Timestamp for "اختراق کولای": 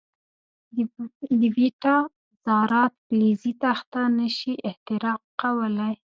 4.69-5.95